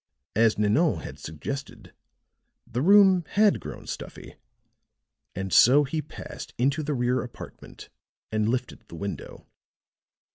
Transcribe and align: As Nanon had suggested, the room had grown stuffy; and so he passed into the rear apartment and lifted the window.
As 0.35 0.57
Nanon 0.57 1.01
had 1.01 1.19
suggested, 1.19 1.93
the 2.65 2.81
room 2.81 3.23
had 3.33 3.59
grown 3.59 3.85
stuffy; 3.85 4.33
and 5.35 5.53
so 5.53 5.83
he 5.83 6.01
passed 6.01 6.55
into 6.57 6.81
the 6.81 6.95
rear 6.95 7.21
apartment 7.21 7.89
and 8.31 8.49
lifted 8.49 8.81
the 8.87 8.95
window. 8.95 9.45